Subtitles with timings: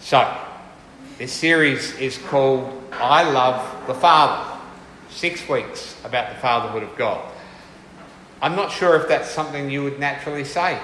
[0.00, 0.36] So,
[1.18, 4.52] this series is called I Love the Father.
[5.10, 7.32] Six weeks about the fatherhood of God.
[8.42, 10.78] I'm not sure if that's something you would naturally say.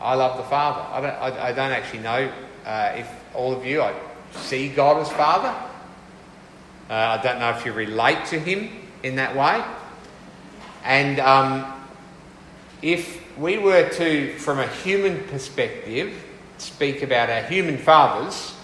[0.00, 0.80] I love the Father.
[0.80, 2.32] I don't, I, I don't actually know
[2.66, 3.94] uh, if all of you I
[4.32, 5.48] see God as Father.
[6.88, 8.70] Uh, I don't know if you relate to Him
[9.02, 9.64] in that way.
[10.84, 11.72] And um,
[12.82, 16.14] if we were to, from a human perspective,
[16.60, 18.54] speak about our human fathers,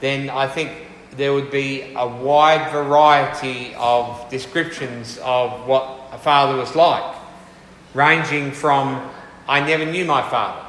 [0.00, 0.72] then I think
[1.12, 7.14] there would be a wide variety of descriptions of what a father was like,
[7.94, 9.10] ranging from
[9.48, 10.66] I never knew my father.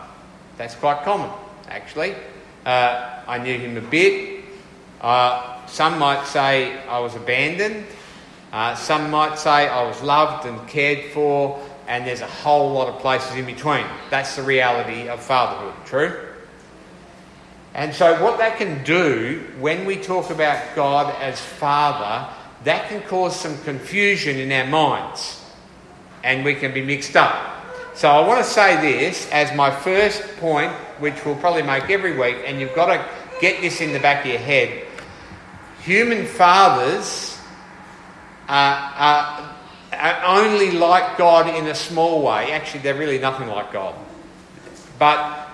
[0.57, 1.31] That's quite common,
[1.67, 2.15] actually.
[2.65, 4.45] Uh, I knew him a bit.
[5.01, 7.85] Uh, some might say I was abandoned.
[8.51, 12.87] Uh, some might say I was loved and cared for, and there's a whole lot
[12.87, 13.85] of places in between.
[14.09, 16.26] That's the reality of fatherhood, true?
[17.77, 22.27] And so, what that can do when we talk about God as Father,
[22.63, 25.45] that can cause some confusion in our minds
[26.23, 27.63] and we can be mixed up.
[27.93, 32.17] So, I want to say this as my first point, which we'll probably make every
[32.17, 33.05] week, and you've got to
[33.39, 34.83] get this in the back of your head.
[35.83, 37.37] Human fathers
[38.47, 39.55] are, are,
[39.93, 42.53] are only like God in a small way.
[42.53, 43.93] Actually, they're really nothing like God.
[44.97, 45.46] But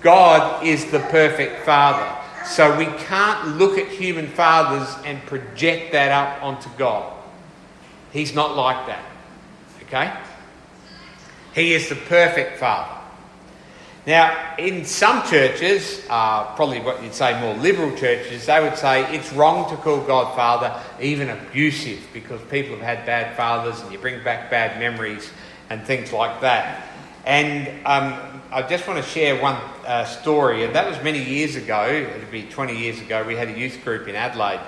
[0.00, 2.16] God is the perfect Father.
[2.46, 7.12] So we can't look at human fathers and project that up onto God.
[8.12, 9.04] He's not like that.
[9.82, 10.12] Okay?
[11.54, 13.00] He is the perfect Father.
[14.06, 19.02] Now, in some churches, uh, probably what you'd say more liberal churches, they would say
[19.14, 23.92] it's wrong to call God Father, even abusive, because people have had bad fathers and
[23.92, 25.30] you bring back bad memories
[25.68, 26.89] and things like that.
[27.26, 31.54] And um, I just want to share one uh, story, and that was many years
[31.56, 31.86] ago.
[31.86, 33.24] It'd be 20 years ago.
[33.24, 34.60] We had a youth group in Adelaide,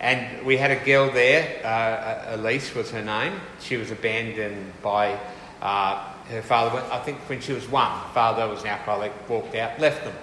[0.00, 1.64] and we had a girl there.
[1.64, 3.40] Uh, Elise was her name.
[3.60, 5.18] She was abandoned by
[5.60, 6.82] uh, her father.
[6.92, 10.14] I think when she was one, father was an alcoholic, walked out, left them.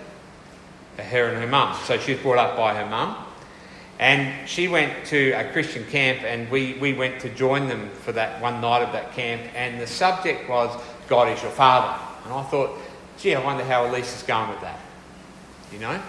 [0.97, 1.75] Her and her mum.
[1.85, 3.17] So she was brought up by her mum.
[3.99, 8.11] And she went to a Christian camp, and we, we went to join them for
[8.13, 9.41] that one night of that camp.
[9.55, 12.01] And the subject was, God is your father.
[12.25, 12.77] And I thought,
[13.17, 14.79] gee, I wonder how Elise is going with that.
[15.71, 16.01] You know?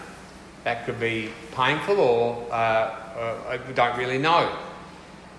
[0.64, 4.56] That could be painful or uh, uh, I don't really know.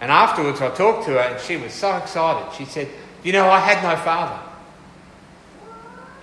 [0.02, 2.54] And afterwards, I talked to her and she was so excited.
[2.56, 2.88] She said,
[3.24, 4.40] You know, I had no father.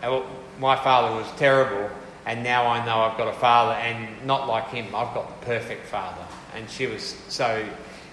[0.03, 0.27] Well,
[0.59, 1.91] my father was terrible,
[2.27, 5.47] and now I know I've got a father, and not like him, I've got the
[5.47, 6.25] perfect father.
[6.55, 7.65] And she was so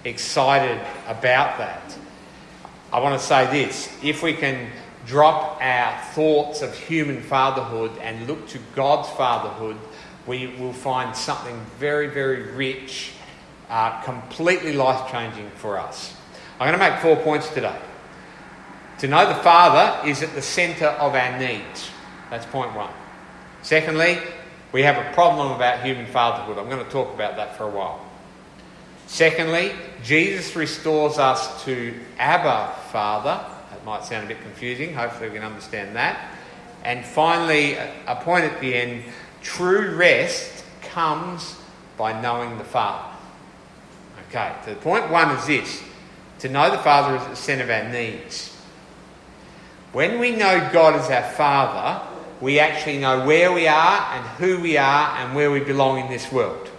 [0.04, 1.96] excited about that.
[2.92, 4.70] I want to say this if we can
[5.06, 9.76] drop our thoughts of human fatherhood and look to God's fatherhood,
[10.26, 13.12] we will find something very, very rich,
[13.68, 16.14] uh, completely life changing for us.
[16.58, 17.76] I'm going to make four points today.
[18.98, 21.88] To know the Father is at the centre of our needs.
[22.28, 22.90] That's point one.
[23.62, 24.18] Secondly,
[24.72, 26.58] we have a problem about human fatherhood.
[26.58, 28.04] I'm going to talk about that for a while.
[29.06, 29.72] Secondly,
[30.04, 33.44] Jesus restores us to Abba Father
[33.90, 34.94] might sound a bit confusing.
[34.94, 36.32] Hopefully, we can understand that.
[36.84, 39.02] And finally, a point at the end
[39.42, 41.56] true rest comes
[41.98, 43.16] by knowing the Father.
[44.28, 45.82] Okay, so the point one is this
[46.38, 48.56] to know the Father is the centre of our needs.
[49.92, 52.08] When we know God as our Father,
[52.40, 56.08] we actually know where we are and who we are and where we belong in
[56.08, 56.70] this world.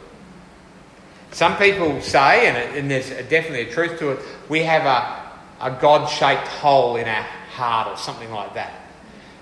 [1.31, 5.20] Some people say, and, and there's definitely a truth to it, we have a,
[5.61, 7.23] a God shaped hole in our
[7.53, 8.73] heart or something like that.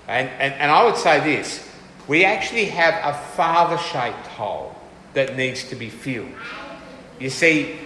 [0.06, 1.66] And, and, and I would say this
[2.06, 4.74] we actually have a father shaped hole
[5.14, 6.32] that needs to be filled.
[7.18, 7.76] You see,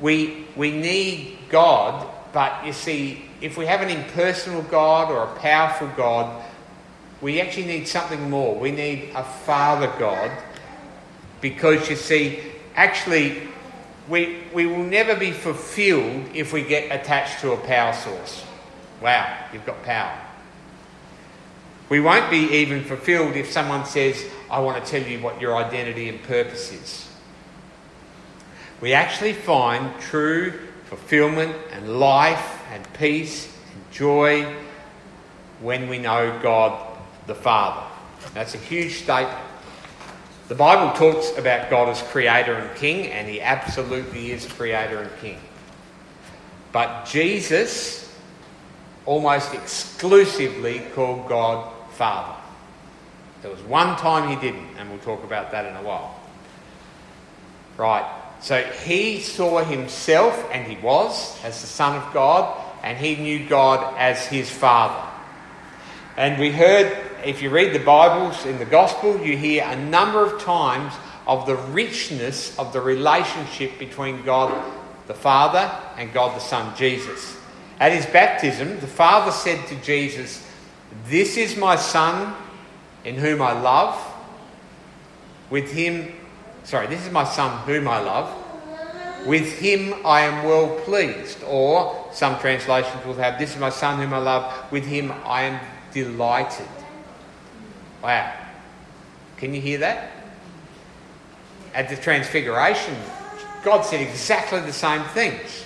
[0.00, 5.38] we, we need God, but you see, if we have an impersonal God or a
[5.38, 6.42] powerful God,
[7.20, 8.58] we actually need something more.
[8.58, 10.32] We need a Father God
[11.40, 12.40] because you see,
[12.74, 13.42] actually,
[14.08, 18.44] we, we will never be fulfilled if we get attached to a power source.
[19.00, 20.18] Wow, you've got power.
[21.88, 25.56] We won't be even fulfilled if someone says, I want to tell you what your
[25.56, 27.08] identity and purpose is.
[28.80, 34.54] We actually find true fulfillment and life and peace and joy
[35.60, 37.86] when we know God the Father.
[38.34, 39.51] That's a huge statement.
[40.52, 45.10] The Bible talks about God as creator and king, and he absolutely is creator and
[45.18, 45.38] king.
[46.72, 48.14] But Jesus
[49.06, 52.38] almost exclusively called God Father.
[53.40, 56.20] There was one time he didn't, and we'll talk about that in a while.
[57.78, 58.04] Right.
[58.42, 63.48] So he saw himself, and he was, as the Son of God, and he knew
[63.48, 65.02] God as his Father.
[66.18, 70.24] And we heard, if you read the Bibles in the Gospel, you hear a number
[70.24, 70.92] of times
[71.26, 74.72] of the richness of the relationship between God
[75.06, 77.36] the Father and God the Son, Jesus.
[77.78, 80.48] At his baptism, the Father said to Jesus,
[81.06, 82.34] This is my Son
[83.04, 84.00] in whom I love.
[85.50, 86.12] With him,
[86.64, 88.38] sorry, this is my Son whom I love.
[89.26, 91.42] With him I am well pleased.
[91.44, 94.72] Or some translations will have, This is my Son whom I love.
[94.72, 95.60] With him I am
[95.92, 96.66] delighted.
[98.02, 98.34] Wow.
[99.36, 100.10] Can you hear that?
[101.74, 102.96] At the Transfiguration,
[103.64, 105.64] God said exactly the same things.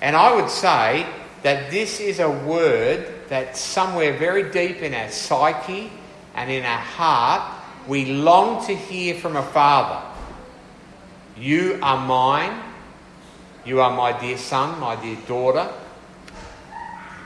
[0.00, 1.06] And I would say
[1.42, 5.90] that this is a word that somewhere very deep in our psyche
[6.34, 10.06] and in our heart, we long to hear from a father.
[11.36, 12.62] You are mine.
[13.64, 15.70] You are my dear son, my dear daughter.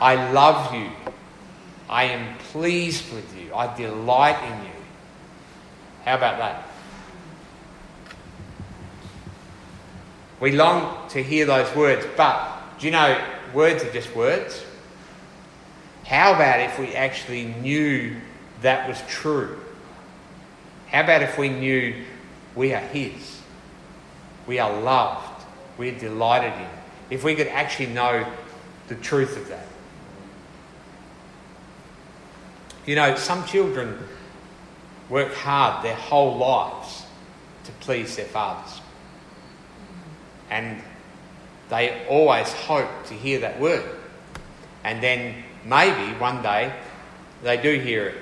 [0.01, 0.91] I love you.
[1.89, 3.36] I am pleased with you.
[3.55, 4.73] I delight in you.
[6.05, 6.63] How about that?
[10.39, 13.19] We long to hear those words, but do you know,
[13.55, 14.63] words are just words?
[16.05, 18.17] How about if we actually knew
[18.63, 19.59] that was true?
[20.89, 22.05] How about if we knew
[22.55, 23.41] we are His?
[24.47, 25.45] We are loved.
[25.79, 26.69] We are delighted in.
[27.11, 28.27] If we could actually know
[28.89, 29.67] the truth of that.
[32.87, 33.99] You know, some children
[35.09, 37.05] work hard their whole lives
[37.65, 38.81] to please their fathers.
[40.51, 40.81] And
[41.69, 43.85] they always hope to hear that word.
[44.85, 46.73] And then maybe one day
[47.43, 48.17] they do hear it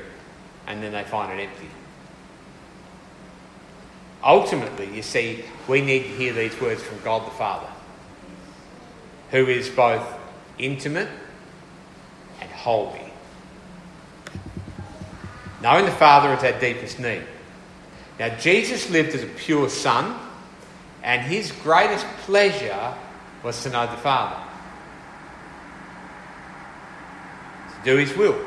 [0.66, 1.68] and then they find it empty.
[4.22, 7.68] Ultimately, you see, we need to hear these words from God the Father,
[9.30, 10.06] who is both
[10.58, 11.10] intimate
[12.40, 13.03] and holy.
[15.64, 17.22] Knowing the Father is our deepest need.
[18.18, 20.14] Now, Jesus lived as a pure Son,
[21.02, 22.92] and his greatest pleasure
[23.42, 24.36] was to know the Father,
[27.70, 28.38] to do his will,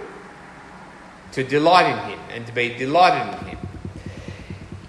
[1.32, 3.68] to delight in him, and to be delighted in him.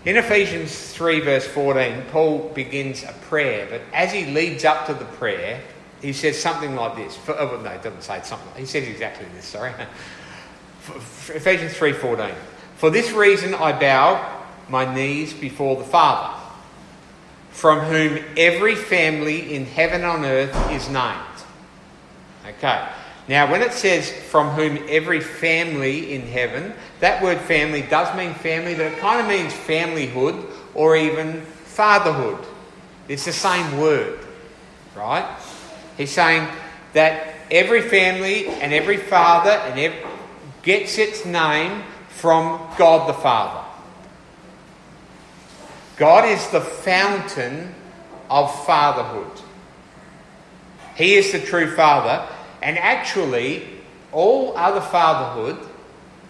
[0.05, 4.93] In Ephesians 3, verse 14, Paul begins a prayer, but as he leads up to
[4.93, 5.63] the prayer,
[6.03, 7.17] he says something like this.
[7.17, 8.53] For, oh, no, he doesn't say something.
[8.61, 9.73] He says exactly this, sorry.
[11.35, 12.35] Ephesians 3:14.
[12.77, 14.25] For this reason I bow
[14.69, 16.39] my knees before the Father,
[17.51, 21.19] from whom every family in heaven and on earth is named.
[22.47, 22.89] Okay.
[23.29, 28.33] Now, when it says from whom every family in heaven, that word family does mean
[28.35, 32.39] family, but it kind of means familyhood or even fatherhood.
[33.07, 34.19] It's the same word,
[34.97, 35.27] right?
[35.99, 36.49] He's saying
[36.95, 40.08] that every family and every father and every,
[40.69, 43.67] gets its name from God the Father.
[45.97, 47.75] God is the fountain
[48.29, 49.41] of fatherhood.
[50.95, 52.29] He is the true father,
[52.61, 53.67] and actually,
[54.13, 55.57] all other fatherhood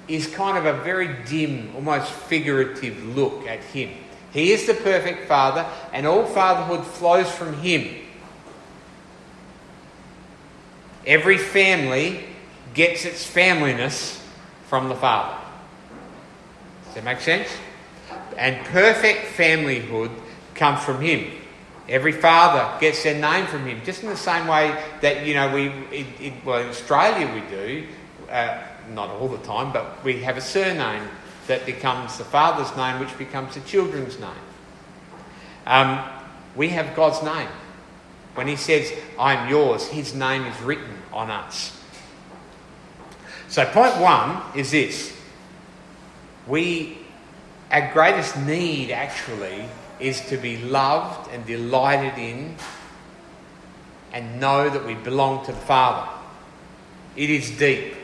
[0.07, 3.91] is kind of a very dim, almost figurative look at Him.
[4.33, 7.93] He is the perfect father, and all fatherhood flows from Him.
[11.05, 12.23] Every family
[12.73, 14.19] gets its familyness
[14.69, 15.37] from the Father.
[16.87, 17.49] Does that make sense?
[18.37, 20.11] And perfect familyhood
[20.55, 21.33] comes from Him.
[21.89, 25.55] Every father gets their name from him, just in the same way that you know
[25.55, 27.87] we, it, it, well, in Australia we do,
[28.31, 31.09] uh, not all the time, but we have a surname
[31.47, 34.31] that becomes the father's name, which becomes the children's name.
[35.67, 36.05] Um,
[36.55, 37.49] we have God's name.
[38.35, 41.73] When He says, "I'm yours," His name is written on us.
[43.49, 45.17] So, point one is this
[46.47, 46.99] we,
[47.71, 49.65] our greatest need actually
[50.01, 52.57] is to be loved and delighted in
[54.13, 56.11] and know that we belong to the Father.
[57.17, 57.95] It is deep,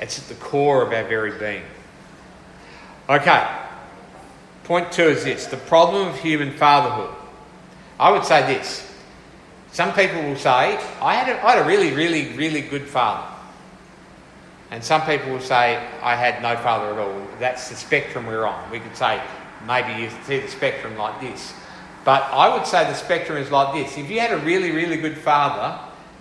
[0.00, 1.62] it's at the core of our very being.
[3.08, 3.46] Okay,
[4.64, 7.14] point two is this the problem of human fatherhood.
[8.00, 8.93] I would say this
[9.74, 13.26] some people will say, I had, a, I had a really, really, really good father.
[14.70, 17.26] And some people will say, I had no father at all.
[17.40, 18.70] That's the spectrum we're on.
[18.70, 19.20] We could say,
[19.66, 21.52] maybe you see the spectrum like this.
[22.04, 23.98] But I would say the spectrum is like this.
[23.98, 25.76] If you had a really, really good father,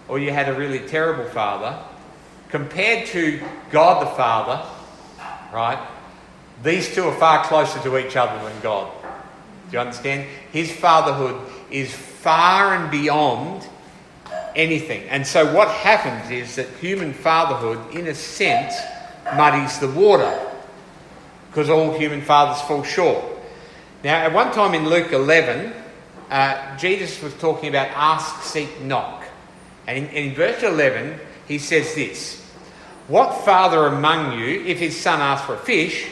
[0.08, 1.78] or you had a really terrible father,
[2.50, 4.68] compared to God the Father,
[5.54, 5.78] right,
[6.64, 8.92] These two are far closer to each other than God.
[9.70, 10.28] Do you understand?
[10.52, 13.68] His fatherhood is far and beyond
[14.56, 15.10] anything.
[15.10, 18.76] And so what happens is that human fatherhood, in a sense,
[19.36, 20.40] muddies the water
[21.50, 23.26] because all human fathers fall short.
[24.04, 25.74] Now, at one time in Luke 11,
[26.30, 29.24] uh, Jesus was talking about ask, seek, knock.
[29.88, 32.42] And in, in verse 11, he says this
[33.08, 36.08] What father among you, if his son asks for a fish,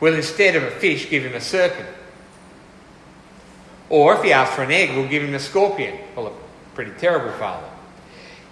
[0.00, 1.88] will instead of a fish give him a serpent?
[3.88, 5.98] Or if he asks for an egg, we'll give him a scorpion?
[6.16, 6.32] Well, a
[6.74, 7.68] pretty terrible father.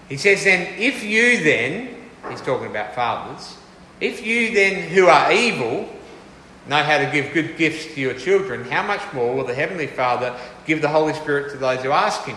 [0.09, 1.97] He says, then, if you then,
[2.29, 3.57] he's talking about fathers,
[4.01, 5.89] if you then, who are evil,
[6.67, 9.87] know how to give good gifts to your children, how much more will the Heavenly
[9.87, 10.37] Father
[10.67, 12.37] give the Holy Spirit to those who ask Him?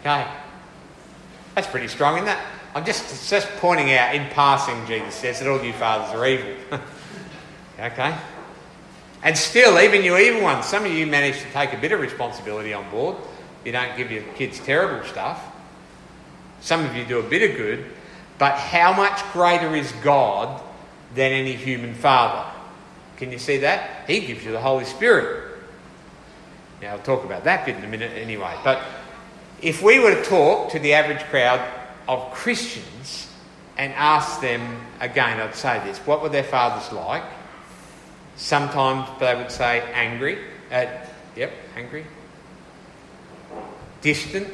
[0.00, 0.26] Okay.
[1.54, 2.44] That's pretty strong, isn't that?
[2.74, 6.52] I'm just, just pointing out in passing, Jesus says that all you fathers are evil.
[7.78, 8.14] okay?
[9.24, 12.00] And still, even you evil ones, some of you manage to take a bit of
[12.00, 13.16] responsibility on board.
[13.64, 15.42] You don't give your kids terrible stuff.
[16.60, 17.86] Some of you do a bit of good.
[18.38, 20.62] But how much greater is God
[21.14, 22.50] than any human father?
[23.16, 24.06] Can you see that?
[24.06, 25.58] He gives you the Holy Spirit.
[26.82, 28.54] Now, I'll talk about that bit in a minute anyway.
[28.62, 28.82] But
[29.62, 31.66] if we were to talk to the average crowd
[32.06, 33.28] of Christians
[33.78, 37.24] and ask them, again, I'd say this what were their fathers like?
[38.36, 40.38] Sometimes they would say angry.
[40.70, 42.06] Yep, angry.
[44.00, 44.48] Distant.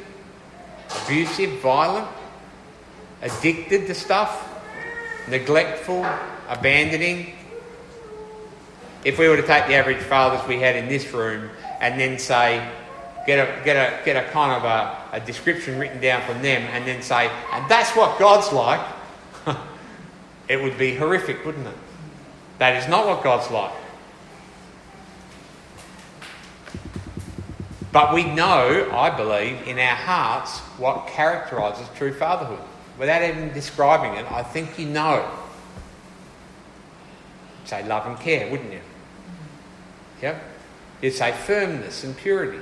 [1.03, 2.07] Abusive, violent.
[3.21, 4.47] Addicted to stuff.
[5.27, 6.05] Neglectful.
[6.49, 7.33] Abandoning
[9.03, 12.19] if we were to take the average fathers we had in this room and then
[12.19, 12.65] say,
[13.25, 16.61] get a, get a, get a kind of a, a description written down from them
[16.71, 18.85] and then say, and that's what God's like,
[20.47, 21.73] it would be horrific, wouldn't it?
[22.61, 23.73] That is not what God's like.
[27.91, 32.59] But we know, I believe, in our hearts what characterises true fatherhood.
[32.99, 35.27] Without even describing it, I think you know.
[37.61, 38.81] You'd Say love and care, wouldn't you?
[40.21, 40.43] Yep.
[41.01, 42.59] You'd say firmness and purity.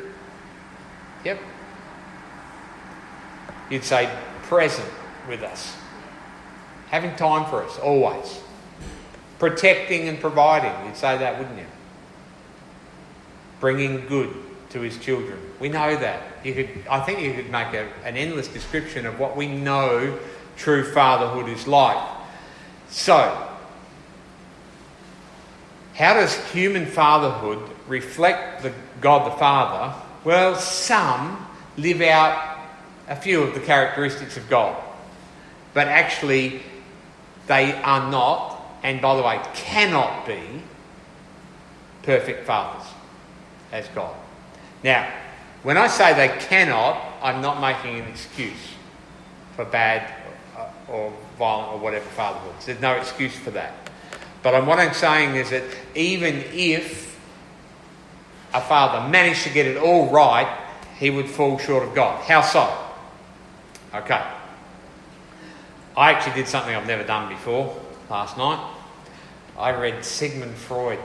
[1.26, 1.42] Yep.
[3.70, 4.10] You'd say
[4.44, 4.88] present
[5.28, 5.76] with us.
[6.88, 8.40] Having time for us, always.
[9.40, 10.74] Protecting and providing.
[10.86, 11.66] You'd say that, wouldn't you?
[13.60, 14.34] Bringing good
[14.70, 15.40] to his children.
[15.60, 16.22] We know that.
[16.44, 20.18] You could, I think you could make a, an endless description of what we know
[20.56, 22.08] true fatherhood is like.
[22.90, 23.48] So,
[25.96, 29.94] how does human fatherhood reflect the God the Father?
[30.24, 31.46] Well, some
[31.78, 32.58] live out
[33.08, 34.82] a few of the characteristics of God,
[35.74, 36.62] but actually
[37.48, 40.40] they are not, and by the way, cannot be
[42.04, 42.88] perfect fathers
[43.72, 44.16] as God.
[44.84, 45.12] Now,
[45.64, 48.76] when I say they cannot, I'm not making an excuse
[49.56, 50.14] for bad
[50.58, 52.56] uh, or violent or whatever fatherhood.
[52.66, 53.74] There's no excuse for that.
[54.42, 55.64] But what I'm saying is that
[55.96, 57.20] even if
[58.54, 60.48] a father managed to get it all right,
[60.98, 62.24] he would fall short of God.
[62.24, 62.74] How so?
[63.94, 64.24] Okay.
[65.98, 67.78] I actually did something I've never done before
[68.10, 68.76] last night.
[69.58, 71.00] I read Sigmund Freud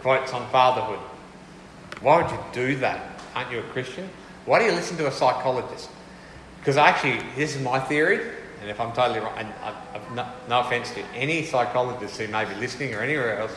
[0.00, 1.00] quotes on fatherhood.
[2.00, 3.20] Why would you do that?
[3.34, 4.08] Aren't you a Christian?
[4.46, 5.90] Why do you listen to a psychologist?
[6.60, 8.20] Because actually, this is my theory.
[8.60, 12.44] And if I'm totally wrong, and I've no, no, offence to any psychologists who may
[12.44, 13.52] be listening or anywhere else,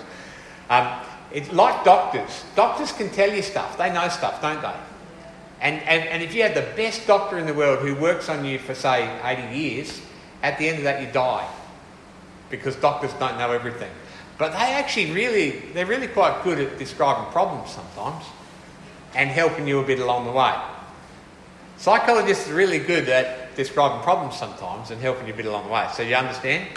[0.69, 0.99] um,
[1.31, 2.43] it's like doctors.
[2.55, 3.77] Doctors can tell you stuff.
[3.77, 4.75] They know stuff, don't they?
[5.61, 8.43] And, and, and if you have the best doctor in the world who works on
[8.45, 10.01] you for, say, 80 years,
[10.43, 11.47] at the end of that you die.
[12.51, 13.89] Because doctors don't know everything.
[14.37, 18.25] But they actually really, they're really quite good at describing problems sometimes
[19.15, 20.53] and helping you a bit along the way.
[21.77, 25.71] Psychologists are really good at describing problems sometimes and helping you a bit along the
[25.71, 25.87] way.
[25.93, 26.67] So you understand?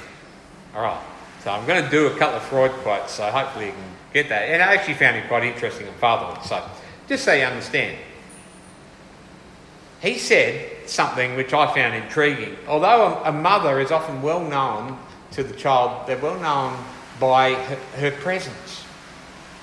[0.74, 1.00] All right.
[1.42, 4.30] So I'm going to do a couple of Freud quotes, so hopefully you can get
[4.30, 4.48] that.
[4.48, 6.42] And I actually found it quite interesting on fatherhood.
[6.46, 6.66] So
[7.06, 7.98] just so you understand.
[10.00, 12.56] He said something which I found intriguing.
[12.66, 14.98] Although a, mother is often well known
[15.34, 16.82] to the child, they're well known
[17.20, 18.84] by her, her presence.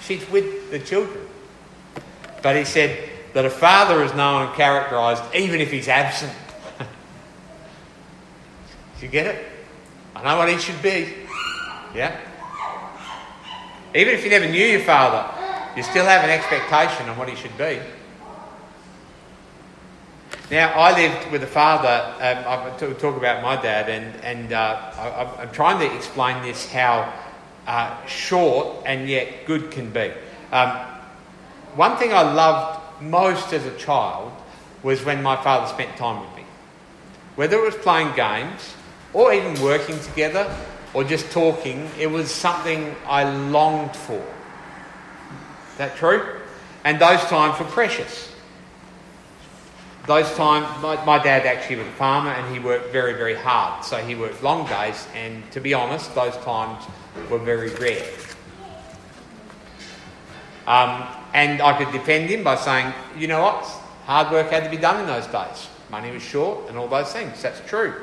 [0.02, 1.28] She's with the children.
[2.42, 6.34] But he said, that a father is known and characterised even if he's absent.
[6.78, 6.86] Do
[9.06, 9.46] you get it?
[10.16, 11.14] I know what he should be.
[11.96, 12.20] Yeah?
[13.96, 15.30] Even if you never knew your father,
[15.76, 17.80] you still have an expectation on what he should be.
[20.52, 21.88] Now, I lived with a father,
[22.20, 24.92] um, I talk about my dad, and, and uh,
[25.38, 27.14] I, am trying to explain this how
[27.66, 30.12] uh, short and yet good can be.
[30.52, 30.72] Um,
[31.76, 34.34] one thing I loved most as a child
[34.84, 36.44] was when my father spent time with me.
[37.36, 38.76] Whether it was playing games
[39.14, 40.54] or even working together
[40.94, 44.16] or just talking, it was something I longed for.
[45.72, 46.42] Is that true?
[46.84, 48.31] And those times were precious.
[50.08, 53.86] Those times, my, my dad actually was a farmer and he worked very, very hard.
[53.86, 56.84] So he worked long days, and to be honest, those times
[57.30, 58.04] were very rare.
[60.66, 63.64] Um, and I could defend him by saying, you know what,
[64.06, 65.68] hard work had to be done in those days.
[65.90, 67.42] Money was short and all those things.
[67.42, 67.94] That's true.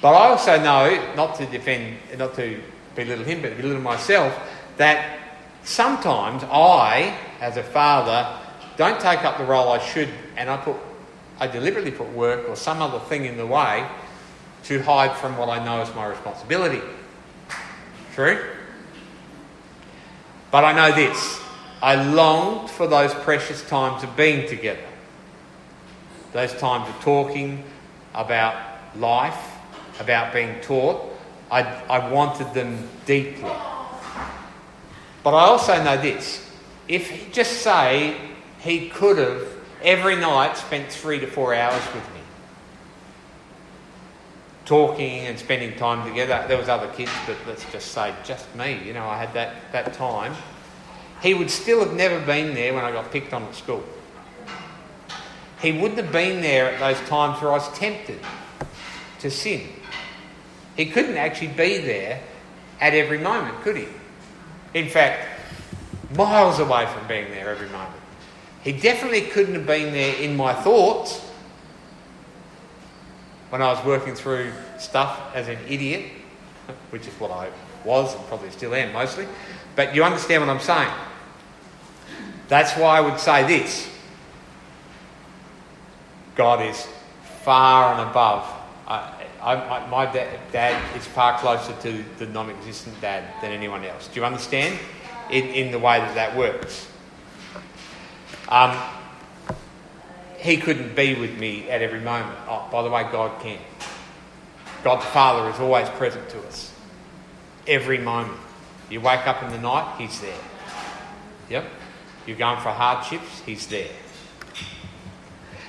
[0.00, 2.60] But I also know, not to defend, not to
[2.94, 4.38] belittle him, but belittle myself,
[4.76, 5.18] that
[5.62, 8.38] sometimes I, as a father,
[8.76, 10.76] don't take up the role I should, and I put,
[11.40, 13.86] I deliberately put work or some other thing in the way
[14.64, 16.80] to hide from what I know is my responsibility.
[18.14, 18.50] True?
[20.50, 21.40] But I know this
[21.82, 24.86] I longed for those precious times of being together,
[26.32, 27.64] those times of talking
[28.14, 28.54] about
[28.96, 29.52] life,
[30.00, 31.02] about being taught.
[31.50, 33.50] I, I wanted them deeply.
[35.22, 36.44] But I also know this
[36.88, 38.16] if he just say
[38.60, 39.53] he could have
[39.84, 42.20] every night spent three to four hours with me
[44.64, 46.44] talking and spending time together.
[46.48, 48.82] There was other kids, but let's just say just me.
[48.84, 50.34] You know, I had that, that time.
[51.22, 53.84] He would still have never been there when I got picked on at school.
[55.60, 58.20] He wouldn't have been there at those times where I was tempted
[59.20, 59.68] to sin.
[60.76, 62.20] He couldn't actually be there
[62.80, 63.86] at every moment, could he?
[64.74, 65.26] In fact,
[66.16, 68.03] miles away from being there every moment.
[68.64, 71.20] He definitely couldn't have been there in my thoughts
[73.50, 76.10] when I was working through stuff as an idiot,
[76.88, 77.50] which is what I
[77.84, 79.28] was and probably still am mostly.
[79.76, 80.92] But you understand what I'm saying.
[82.48, 83.88] That's why I would say this
[86.34, 86.88] God is
[87.42, 88.50] far and above.
[88.86, 93.84] I, I, my dad, dad, is far closer to the non existent dad than anyone
[93.84, 94.08] else.
[94.08, 94.78] Do you understand?
[95.30, 96.88] In, in the way that that works.
[98.48, 98.76] Um,
[100.38, 102.38] he couldn't be with me at every moment.
[102.48, 103.58] Oh, by the way, God can.
[104.82, 106.72] God the Father is always present to us.
[107.66, 108.38] Every moment.
[108.90, 110.38] You wake up in the night, He's there.
[111.48, 111.64] Yep.
[112.26, 113.90] You're going for hardships, He's there.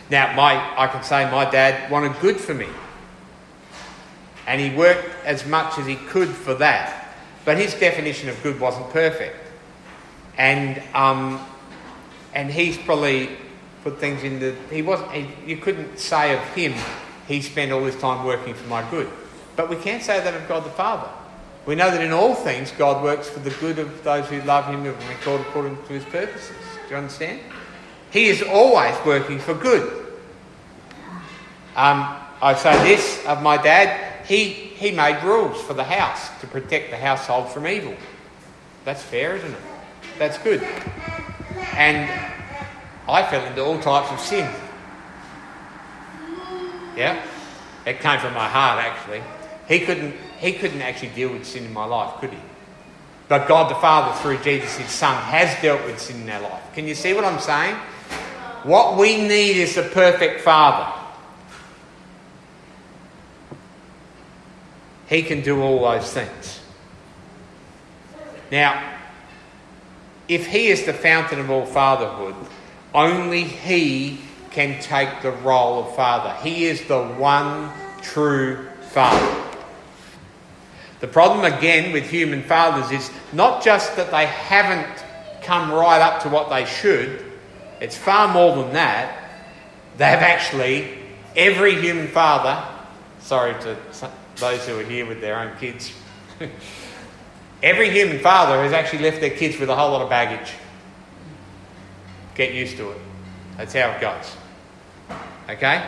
[0.09, 2.67] Now, my, I can say my dad wanted good for me.
[4.45, 7.15] And he worked as much as he could for that.
[7.45, 9.35] But his definition of good wasn't perfect.
[10.37, 11.43] And, um,
[12.35, 13.29] and he's probably
[13.83, 14.55] put things into.
[14.69, 15.11] He wasn't.
[15.11, 16.73] He, you couldn't say of him,
[17.27, 19.09] he spent all his time working for my good.
[19.55, 21.09] But we can say that of God the Father.
[21.65, 24.65] We know that in all things God works for the good of those who love
[24.65, 26.55] Him and are called according to His purposes.
[26.87, 27.39] Do you understand?
[28.11, 30.05] He is always working for good.
[31.75, 34.25] Um, I say this of my dad.
[34.27, 37.95] He he made rules for the house to protect the household from evil.
[38.83, 39.59] That's fair, isn't it?
[40.19, 40.65] That's good.
[41.73, 42.09] And
[43.07, 44.49] I fell into all types of sin.
[46.95, 47.21] Yeah?
[47.85, 49.21] It came from my heart, actually.
[49.67, 52.39] He couldn't, he couldn't actually deal with sin in my life, could he?
[53.27, 56.73] But God the Father, through Jesus, his Son, has dealt with sin in our life.
[56.73, 57.75] Can you see what I'm saying?
[58.63, 60.91] What we need is a perfect Father.
[65.07, 66.61] He can do all those things.
[68.51, 68.94] Now,
[70.27, 72.35] if He is the fountain of all fatherhood,
[72.93, 74.19] only He
[74.51, 76.33] can take the role of Father.
[76.41, 79.43] He is the one true Father.
[81.01, 85.03] The problem again with human fathers is not just that they haven't
[85.43, 87.23] come right up to what they should,
[87.81, 89.29] it's far more than that.
[89.97, 90.97] They've actually,
[91.35, 92.65] every human father,
[93.19, 93.77] sorry to
[94.37, 95.91] those who are here with their own kids,
[97.65, 100.53] every human father has actually left their kids with a whole lot of baggage.
[102.35, 102.97] Get used to it.
[103.57, 104.37] That's how it goes.
[105.49, 105.83] Okay?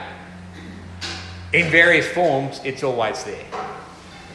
[1.53, 3.45] In various forms, it's always there.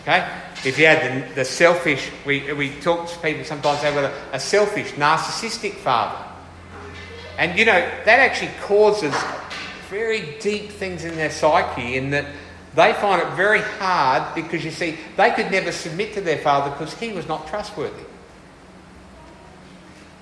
[0.03, 0.29] Okay?
[0.65, 4.37] If you had the, the selfish, we, we talk to people sometimes, they've got a,
[4.37, 6.25] a selfish, narcissistic father.
[7.39, 9.15] And you know, that actually causes
[9.91, 12.27] very deep things in their psyche in that
[12.75, 16.71] they find it very hard because you see, they could never submit to their father
[16.71, 18.05] because he was not trustworthy.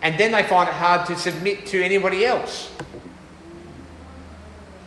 [0.03, 2.73] And then they find it hard to submit to anybody else.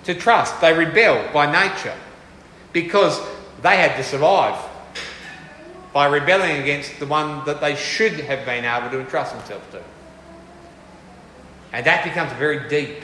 [0.06, 0.60] To trust.
[0.60, 1.95] They rebel by nature
[2.73, 3.21] because
[3.62, 4.58] they had to survive.
[5.93, 9.82] by rebelling against the one that they should have been able to entrust themselves to.
[11.71, 13.04] And that becomes very deep.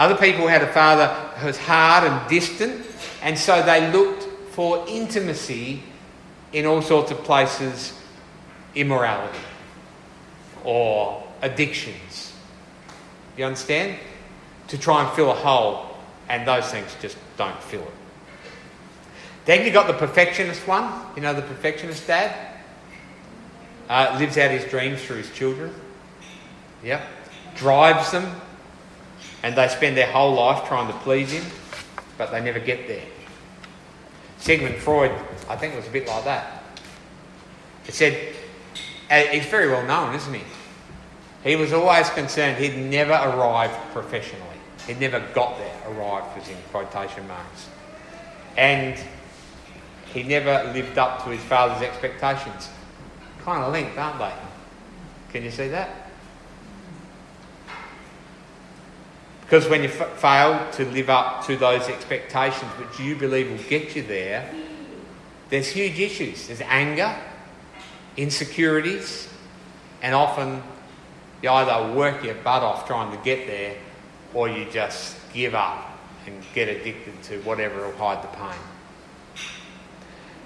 [0.00, 1.08] Other people had a father
[1.40, 2.86] who was hard and distant,
[3.20, 5.82] and so they looked for intimacy
[6.54, 7.92] in all sorts of places
[8.74, 9.38] immorality
[10.64, 12.32] or addictions.
[13.36, 13.98] You understand?
[14.68, 15.94] To try and fill a hole,
[16.30, 17.92] and those things just don't fill it.
[19.44, 20.90] Then you've got the perfectionist one.
[21.14, 22.34] You know the perfectionist dad?
[23.86, 25.74] Uh, lives out his dreams through his children.
[26.82, 27.02] Yep.
[27.56, 28.40] Drives them,
[29.42, 31.44] and they spend their whole life trying to please him,
[32.18, 33.04] but they never get there.
[34.38, 35.12] Sigmund Freud,
[35.48, 36.62] I think, was a bit like that.
[37.84, 38.34] He said,
[39.10, 40.42] uh, he's very well known, isn't he?
[41.42, 44.44] He was always concerned he'd never arrived professionally.
[44.86, 45.74] He'd never got there.
[45.88, 47.68] Arrived was in quotation marks.
[48.56, 48.98] And
[50.12, 52.68] he never lived up to his father's expectations.
[53.42, 54.32] Kind of linked, aren't they?
[55.32, 56.09] Can you see that?
[59.50, 63.68] Because when you f- fail to live up to those expectations which you believe will
[63.68, 64.48] get you there,
[65.48, 66.46] there's huge issues.
[66.46, 67.12] There's anger,
[68.16, 69.28] insecurities,
[70.02, 70.62] and often
[71.42, 73.74] you either work your butt off trying to get there
[74.34, 78.54] or you just give up and get addicted to whatever will hide the pain.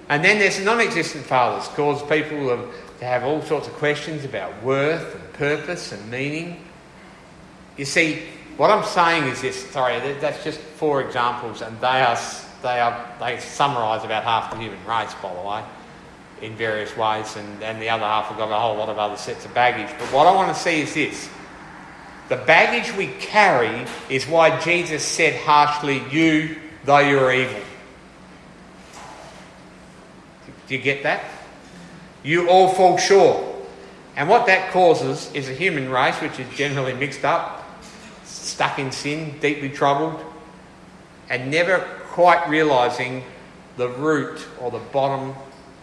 [0.09, 4.63] And then there's non existent fathers, cause people to have all sorts of questions about
[4.63, 6.65] worth and purpose and meaning.
[7.77, 8.23] You see,
[8.57, 12.19] what I'm saying is this sorry, that's just four examples, and they, are,
[12.63, 15.63] they, are, they summarise about half the human race, by the way
[16.43, 19.17] in various ways, and, and the other half have got a whole lot of other
[19.17, 19.91] sets of baggage.
[19.99, 21.29] But what I want to see is this
[22.29, 27.61] the baggage we carry is why Jesus said harshly, You, though you are evil.
[30.67, 31.25] Do you get that?
[32.23, 33.45] You all fall short.
[34.17, 37.64] And what that causes is a human race which is generally mixed up,
[38.55, 40.23] stuck in sin, deeply troubled,
[41.29, 43.25] and never quite realizing
[43.77, 45.35] the root or the bottom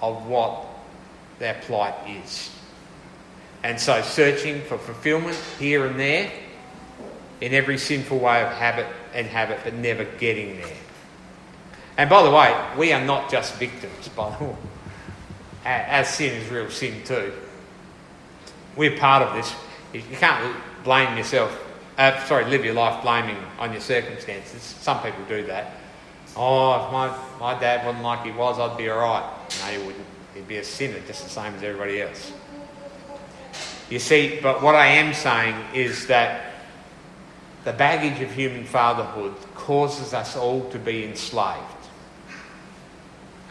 [0.01, 0.65] of what
[1.37, 2.49] their plight is.
[3.61, 6.31] And so, searching for fulfillment here and there
[7.41, 10.77] in every sinful way of habit and habit, but never getting there.
[11.97, 14.55] And by the way, we are not just victims, by the way.
[15.65, 17.33] Our sin is real sin too.
[18.77, 19.53] We're part of this.
[19.93, 20.55] You can't
[20.85, 21.51] blame yourself,
[22.01, 24.61] uh, sorry, live your life blaming on your circumstances.
[24.61, 25.73] Some people do that.
[26.35, 29.23] Oh, if my, my dad wasn't like he was, I'd be alright.
[29.63, 30.05] No, you wouldn't.
[30.33, 32.33] He'd be a sinner just the same as everybody else.
[33.89, 36.53] You see, but what I am saying is that
[37.65, 41.59] the baggage of human fatherhood causes us all to be enslaved.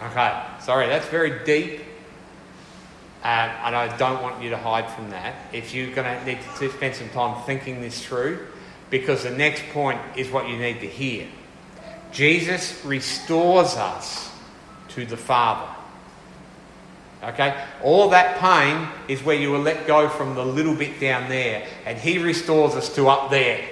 [0.03, 1.83] Okay, sorry, that's very deep.
[3.23, 5.35] Um, and I don't want you to hide from that.
[5.53, 8.47] If you're going to need to spend some time thinking this through,
[8.89, 11.27] because the next point is what you need to hear.
[12.13, 14.31] Jesus restores us
[14.89, 15.71] to the Father.
[17.23, 17.63] Okay?
[17.83, 21.67] All that pain is where you were let go from the little bit down there,
[21.85, 23.63] and He restores us to up there.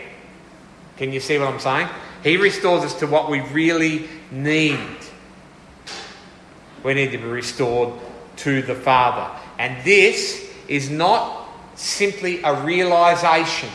[0.99, 1.89] Can you see what I'm saying?
[2.23, 4.79] He restores us to what we really need.
[6.85, 7.99] We need to be restored
[8.39, 9.39] to the Father.
[9.59, 13.69] And this is not simply a realization.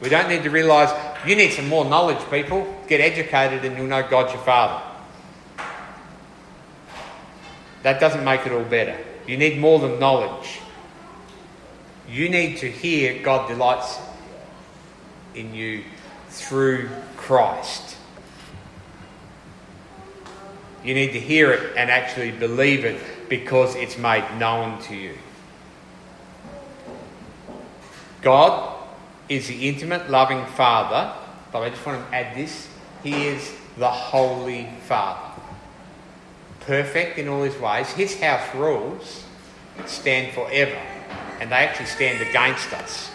[0.00, 0.90] We don't need to realize
[1.26, 2.72] you need some more knowledge, people.
[2.88, 4.82] Get educated and you'll know God's your Father.
[7.82, 8.96] That doesn't make it all better.
[9.26, 10.60] You need more than knowledge.
[12.08, 13.98] You need to hear God delights
[15.34, 15.82] in you
[16.28, 17.96] through Christ.
[20.84, 25.14] You need to hear it and actually believe it because it's made known to you.
[28.22, 28.76] God
[29.28, 31.12] is the intimate, loving Father,
[31.52, 32.68] but I just want to add this
[33.02, 35.40] He is the Holy Father.
[36.60, 37.88] Perfect in all His ways.
[37.90, 39.24] His house rules
[39.86, 40.80] stand forever,
[41.40, 43.10] and they actually stand against us.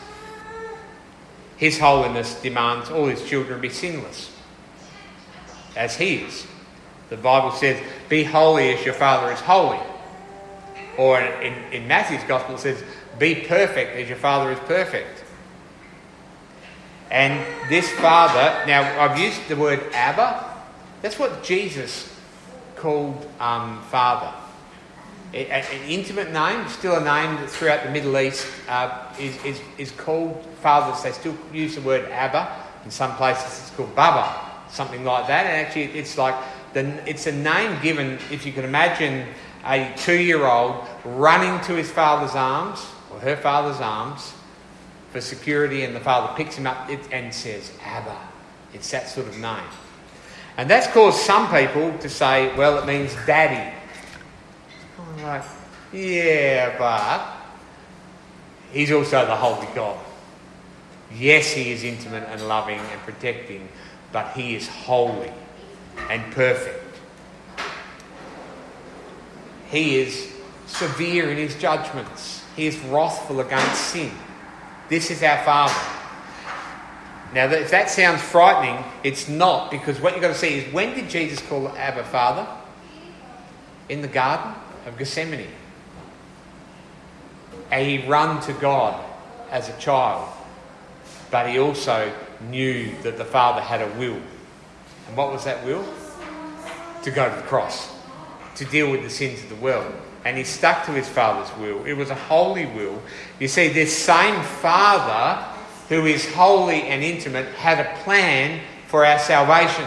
[1.58, 4.32] His holiness demands all His children be sinless,
[5.76, 6.48] as He is.
[7.10, 9.80] The Bible says, Be holy as your Father is holy.
[10.98, 12.84] Or in, in Matthew's Gospel, it says,
[13.18, 15.24] Be perfect as your Father is perfect.
[17.10, 20.48] And this Father, now I've used the word Abba,
[21.02, 22.08] that's what Jesus
[22.76, 24.34] called um, Father.
[25.34, 29.92] an intimate name, still a name that throughout the Middle East uh, is, is, is
[29.92, 31.04] called fathers.
[31.04, 32.62] They still use the word Abba.
[32.86, 35.46] In some places it's called Baba, something like that.
[35.46, 36.36] And actually, it's like
[36.74, 39.28] the, it's a name given, if you can imagine
[39.66, 44.34] a two year old running to his father's arms or her father's arms
[45.12, 48.18] for security, and the father picks him up and says, Abba.
[48.74, 49.60] It's that sort of name.
[50.58, 53.76] And that's caused some people to say, well, it means daddy.
[55.00, 55.44] I'm like,
[55.92, 57.26] yeah, but
[58.72, 60.00] he's also the Holy God.
[61.14, 63.68] Yes, he is intimate and loving and protecting,
[64.14, 65.32] but he is holy
[66.10, 66.81] and perfect.
[69.72, 70.32] He is
[70.68, 72.44] severe in his judgments.
[72.56, 74.12] He is wrathful against sin.
[74.90, 75.74] This is our Father.
[77.34, 80.94] Now, if that sounds frightening, it's not, because what you've got to see is when
[80.94, 82.46] did Jesus call Abba Father?
[83.88, 84.54] In the Garden
[84.86, 85.48] of Gethsemane.
[87.72, 89.02] And he ran to God
[89.50, 90.30] as a child,
[91.30, 92.12] but he also
[92.50, 94.20] knew that the Father had a will.
[95.08, 95.86] And what was that will?
[97.04, 97.91] To go to the cross,
[98.56, 99.94] to deal with the sins of the world.
[100.24, 101.84] And he stuck to his Father's will.
[101.86, 103.02] It was a holy will.
[103.40, 105.46] You see, this same Father
[105.92, 109.86] who is holy and intimate, had a plan for our salvation.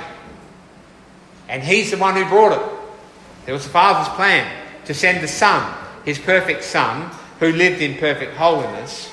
[1.48, 2.78] And He's the one who brought it.
[3.46, 4.46] It was the Father's plan
[4.84, 5.74] to send the Son,
[6.04, 9.10] His perfect Son, who lived in perfect holiness,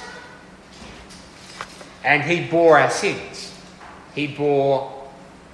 [2.04, 3.58] and He bore our sins.
[4.14, 5.10] He bore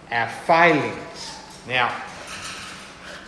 [0.09, 1.37] our failings.
[1.67, 1.95] Now,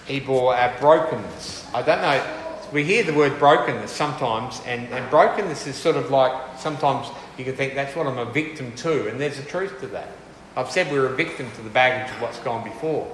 [0.09, 1.67] He bore our brokenness.
[1.71, 2.25] I don't know,
[2.73, 7.45] we hear the word brokenness sometimes, and, and brokenness is sort of like sometimes you
[7.45, 10.09] can think that's what I'm a victim to, and there's a truth to that.
[10.55, 13.07] I've said we're a victim to the baggage of what's gone before.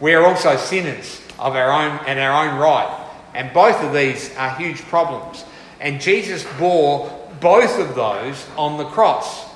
[0.00, 4.34] We are also sinners of our own and our own right, and both of these
[4.36, 5.44] are huge problems.
[5.80, 9.46] And Jesus bore both of those on the cross.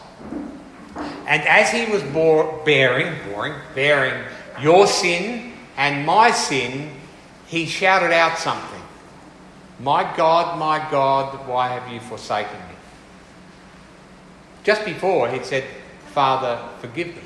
[1.26, 4.24] And as he was bore, bearing, boring, bearing
[4.60, 6.90] your sin and my sin,
[7.46, 8.82] he shouted out something.
[9.80, 12.74] My God, my God, why have you forsaken me?
[14.64, 15.64] Just before, he said,
[16.12, 17.24] Father, forgive them.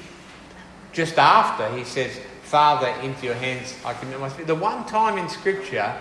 [0.92, 4.46] Just after, he says, Father, into your hands I commit my spirit.
[4.46, 5.94] The one time in Scripture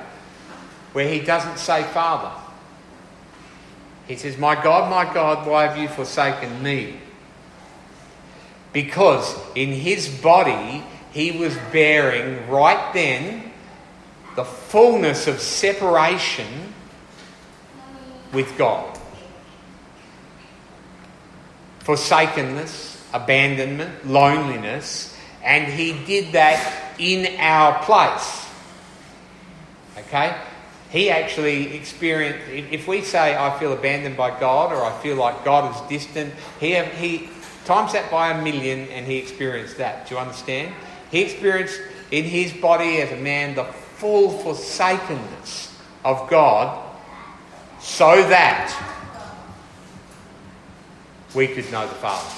[0.94, 2.32] where he doesn't say Father.
[4.08, 7.00] He says, My God, my God, why have you forsaken me?
[8.72, 13.52] Because in his body, he was bearing right then
[14.36, 16.74] the fullness of separation
[18.34, 18.92] with God
[21.80, 28.48] forsakenness, abandonment, loneliness, and he did that in our place.
[29.96, 30.36] Okay?
[30.90, 35.46] He actually experienced, if we say, I feel abandoned by God or I feel like
[35.46, 37.30] God is distant, he, he
[37.66, 40.08] times that by a million and he experienced that.
[40.08, 40.74] Do you understand?
[41.16, 41.80] He experienced
[42.12, 45.74] in his body as a man the full forsakenness
[46.04, 46.78] of God
[47.80, 48.68] so that
[51.34, 52.36] we could know the Father.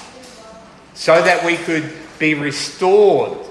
[0.93, 3.47] So that we could be restored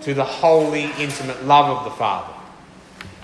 [0.00, 2.32] to the holy, intimate love of the Father.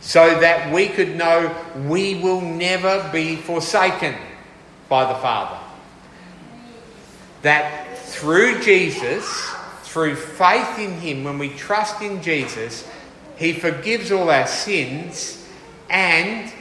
[0.03, 1.51] So that we could know
[1.89, 4.17] we will never be forsaken
[4.91, 5.59] by the Father.
[7.41, 9.55] That through Jesus,
[9.95, 12.85] through faith in Him, when we trust in Jesus,
[13.37, 15.47] He forgives all our sins
[15.89, 16.53] and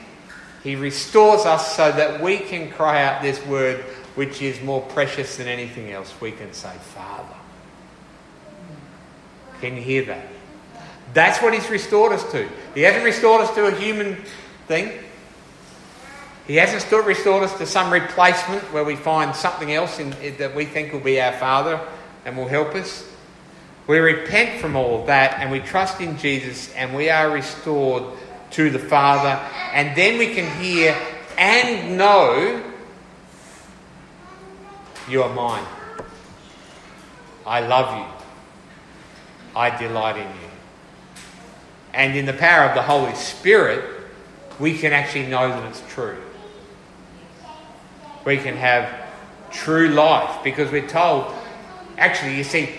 [0.63, 3.79] He restores us so that we can cry out this word,
[4.13, 7.35] which is more precious than anything else, we can say, Father.
[9.61, 10.27] Can you hear that?
[11.15, 12.47] That's what He's restored us to.
[12.75, 14.23] He hasn't restored us to a human
[14.67, 14.91] thing.
[16.45, 20.65] He hasn't restored us to some replacement where we find something else in, that we
[20.65, 21.81] think will be our Father
[22.25, 23.09] and will help us.
[23.87, 28.03] We repent from all of that and we trust in Jesus and we are restored
[28.51, 29.41] to the Father.
[29.73, 30.95] And then we can hear
[31.37, 32.63] and know
[35.09, 35.65] you are mine.
[37.45, 38.05] I love you.
[39.55, 40.49] I delight in you.
[41.93, 43.83] And in the power of the Holy Spirit,
[44.59, 46.17] we can actually know that it's true.
[48.25, 48.89] We can have
[49.51, 51.31] true life because we're told,
[51.97, 52.69] actually, you see,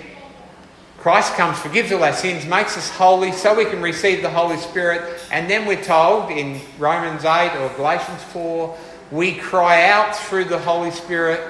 [1.04, 4.56] Christ comes, forgives all our sins, makes us holy so we can receive the Holy
[4.56, 5.20] Spirit.
[5.30, 8.74] And then we're told in Romans 8 or Galatians 4,
[9.10, 11.46] we cry out through the Holy Spirit,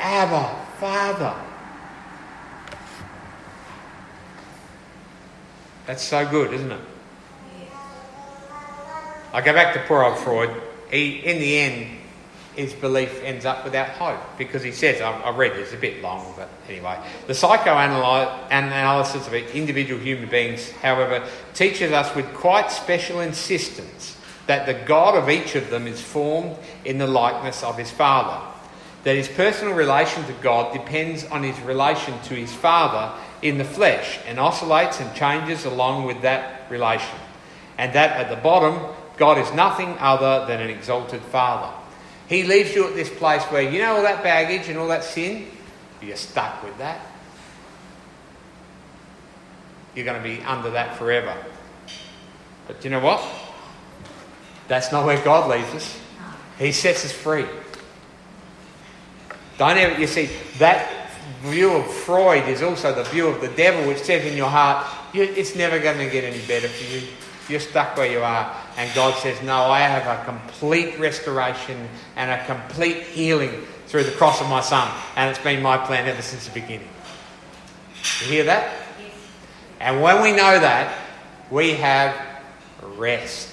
[0.00, 1.34] Abba, Father.
[5.86, 6.80] That's so good, isn't it?
[9.32, 10.50] I go back to poor old Freud.
[10.90, 11.96] He, in the end,
[12.56, 16.02] his belief ends up without hope because he says, I read it, it's a bit
[16.02, 16.98] long, but anyway.
[17.26, 24.74] The psychoanalysis of individual human beings, however, teaches us with quite special insistence that the
[24.86, 28.44] God of each of them is formed in the likeness of his Father.
[29.04, 33.12] That his personal relation to God depends on his relation to his Father
[33.42, 37.18] in the flesh and oscillates and changes along with that relation.
[37.76, 38.80] And that at the bottom,
[39.16, 41.72] God is nothing other than an exalted Father.
[42.28, 45.04] He leaves you at this place where you know all that baggage and all that
[45.04, 45.46] sin,
[46.00, 47.00] you're stuck with that.
[49.94, 51.36] You're going to be under that forever.
[52.66, 53.22] But do you know what?
[54.68, 56.00] That's not where God leaves us.
[56.58, 57.46] He sets us free.
[59.58, 61.10] Don't ever, you see, that
[61.42, 64.86] view of Freud is also the view of the devil, which says in your heart,
[65.12, 67.02] it's never going to get any better for you.
[67.48, 68.56] You're stuck where you are.
[68.76, 74.10] And God says, No, I have a complete restoration and a complete healing through the
[74.12, 74.90] cross of my Son.
[75.16, 76.88] And it's been my plan ever since the beginning.
[78.20, 78.74] You hear that?
[79.80, 80.96] And when we know that,
[81.50, 82.16] we have
[82.96, 83.48] rest.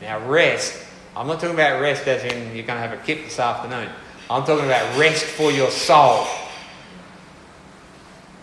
[0.00, 0.82] Now, rest,
[1.16, 3.90] I'm not talking about rest as in you're going to have a kip this afternoon.
[4.30, 6.26] I'm talking about rest for your soul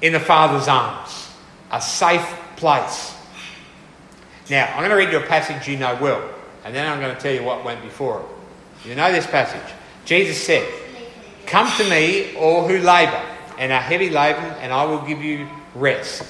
[0.02, 1.30] in the Father's arms,
[1.72, 2.26] a safe
[2.56, 3.16] place.
[4.52, 6.22] Now, I'm going to read you a passage you know well,
[6.66, 8.90] and then I'm going to tell you what went before it.
[8.90, 9.74] You know this passage.
[10.04, 10.70] Jesus said,
[11.46, 13.24] Come to me, all who labour
[13.58, 16.26] and are heavy laden, and I will give you rest.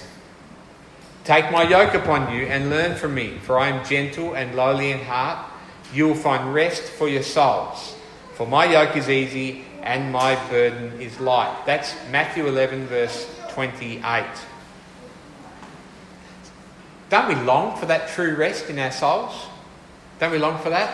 [1.24, 4.92] Take my yoke upon you and learn from me, for I am gentle and lowly
[4.92, 5.44] in heart.
[5.92, 7.96] You will find rest for your souls.
[8.36, 11.64] For my yoke is easy and my burden is light.
[11.66, 14.26] That's Matthew 11, verse 28.
[17.12, 19.36] Don't we long for that true rest in our souls?
[20.22, 20.90] Don't we long for that?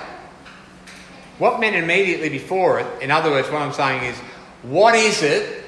[1.38, 4.18] What meant immediately before it, in other words, what I'm saying is,
[4.64, 5.64] what is it?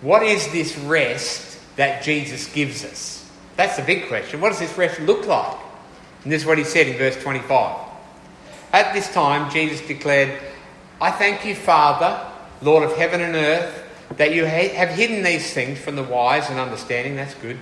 [0.00, 3.30] What is this rest that Jesus gives us?
[3.54, 4.40] That's the big question.
[4.40, 5.56] What does this rest look like?
[6.24, 7.78] And this is what he said in verse 25.
[8.72, 10.36] At this time, Jesus declared,
[11.00, 12.28] I thank you, Father,
[12.60, 13.84] Lord of heaven and earth,
[14.16, 17.14] that you have hidden these things from the wise and understanding.
[17.14, 17.58] That's good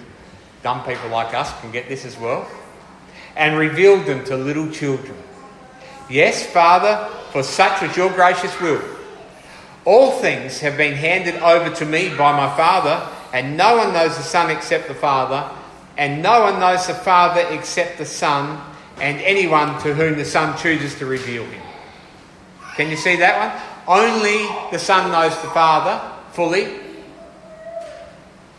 [0.64, 2.48] dumb people like us can get this as well,
[3.36, 5.14] and revealed them to little children.
[6.08, 8.82] Yes, Father, for such was your gracious will.
[9.84, 14.16] All things have been handed over to me by my Father, and no one knows
[14.16, 15.46] the Son except the Father,
[15.98, 18.58] and no one knows the Father except the Son,
[19.02, 21.62] and anyone to whom the Son chooses to reveal him.
[22.76, 23.36] Can you see that
[23.86, 23.98] one?
[24.00, 26.00] Only the Son knows the Father
[26.32, 26.80] fully,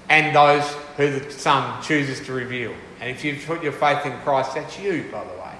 [0.08, 2.74] and those who the Son chooses to reveal.
[3.00, 5.54] And if you've put your faith in Christ, that's you, by the way.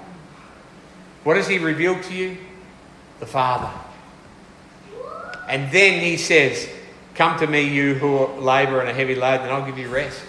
[1.24, 2.38] What does He reveal to you?
[3.20, 3.70] The Father.
[5.48, 6.68] And then He says,
[7.14, 10.20] Come to me, you who labour and are heavy laden, and I'll give you rest.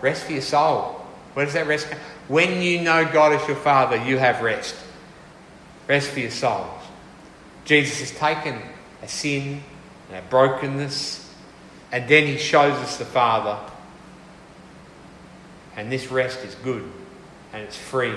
[0.00, 1.00] Rest for your soul.
[1.34, 1.98] Where does that rest come?
[2.28, 4.74] When you know God as your Father, you have rest.
[5.88, 6.82] Rest for your souls.
[7.64, 8.60] Jesus has taken
[9.02, 9.62] a sin
[10.08, 11.30] and a brokenness,
[11.90, 13.58] and then He shows us the Father
[15.76, 16.84] and this rest is good
[17.52, 18.14] and it's free.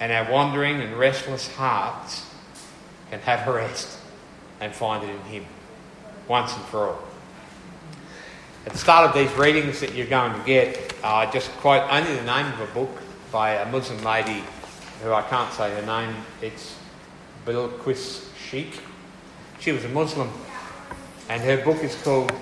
[0.00, 2.26] And our wandering and restless hearts
[3.10, 3.98] can have rest
[4.60, 5.46] and find it in Him
[6.28, 7.02] once and for all.
[8.66, 11.82] At the start of these readings that you're going to get, I uh, just quote
[11.90, 12.90] only the name of a book
[13.30, 14.42] by a Muslim lady
[15.02, 16.16] who I can't say her name.
[16.42, 16.76] It's
[17.44, 18.80] Bilquis Sheikh.
[19.60, 20.30] She was a Muslim,
[21.28, 22.32] and her book is called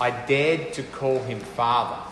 [0.00, 2.07] I Dared to Call Him Father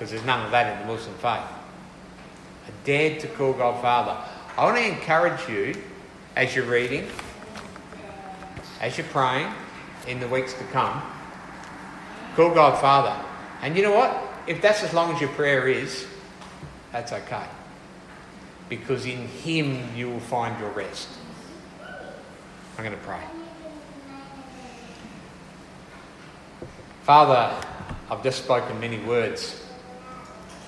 [0.00, 1.44] because there's none of that in the Muslim faith.
[1.44, 4.16] I dared to call God Father.
[4.56, 5.74] I want to encourage you
[6.36, 7.06] as you're reading,
[8.80, 9.52] as you're praying
[10.06, 11.02] in the weeks to come,
[12.34, 13.14] call God Father.
[13.60, 14.16] And you know what?
[14.46, 16.06] If that's as long as your prayer is,
[16.92, 17.44] that's okay.
[18.70, 21.10] Because in Him you will find your rest.
[21.82, 23.20] I'm going to pray.
[27.02, 27.54] Father,
[28.10, 29.66] I've just spoken many words.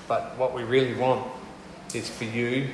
[0.09, 1.27] But what we really want
[1.95, 2.69] is for you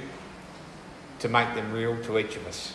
[1.20, 2.72] to make them real to each of us.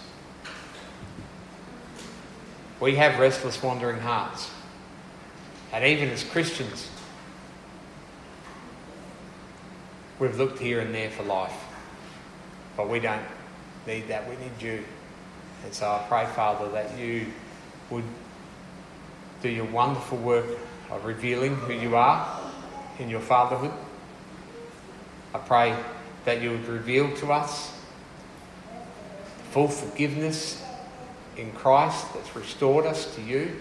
[2.79, 4.49] We have restless, wandering hearts.
[5.71, 6.89] And even as Christians,
[10.19, 11.55] we've looked here and there for life.
[12.75, 13.21] But we don't
[13.87, 14.29] need that.
[14.29, 14.83] We need you.
[15.63, 17.27] And so I pray, Father, that you
[17.89, 18.03] would
[19.41, 20.45] do your wonderful work
[20.91, 22.39] of revealing who you are
[22.99, 23.71] in your fatherhood.
[25.33, 25.75] I pray
[26.25, 27.73] that you would reveal to us
[29.51, 30.63] full forgiveness
[31.37, 33.59] in Christ that's restored us to you.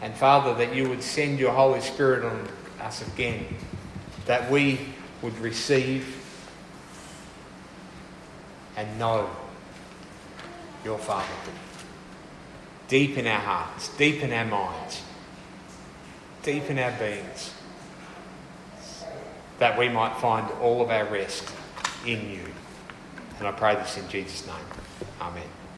[0.00, 2.48] And Father, that you would send your Holy Spirit on
[2.80, 3.46] us again,
[4.26, 4.80] that we
[5.22, 6.18] would receive
[8.76, 9.30] and know
[10.84, 11.54] your fatherhood
[12.92, 15.02] deep in our hearts, deep in our minds,
[16.42, 17.54] deep in our beings,
[19.58, 21.48] that we might find all of our rest
[22.06, 22.44] in you.
[23.38, 24.56] And I pray this in Jesus' name.
[25.20, 25.61] Amen.